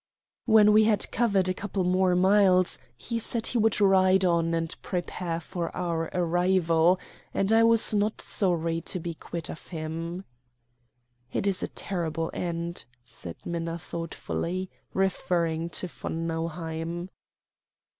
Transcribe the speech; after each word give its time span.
When 0.47 0.73
we 0.73 0.85
had 0.85 1.11
covered 1.11 1.47
a 1.47 1.53
couple 1.53 1.83
more 1.83 2.15
miles, 2.15 2.79
he 2.97 3.19
said 3.19 3.45
he 3.45 3.59
would 3.59 3.79
ride 3.79 4.25
on 4.25 4.55
and 4.55 4.75
prepare 4.81 5.39
for 5.39 5.69
our 5.77 6.09
arrival, 6.11 6.99
and 7.35 7.53
I 7.53 7.61
was 7.63 7.93
not 7.93 8.19
sorry 8.19 8.81
to 8.81 8.99
be 8.99 9.13
quit 9.13 9.47
of 9.47 9.67
him. 9.67 10.25
"It 11.31 11.45
is 11.45 11.61
a 11.61 11.67
terrible 11.67 12.31
end," 12.33 12.85
said 13.05 13.35
Minna 13.45 13.77
thoughtfully, 13.77 14.71
referring 14.91 15.69
to 15.69 15.87
von 15.87 16.25
Nauheim. 16.25 17.09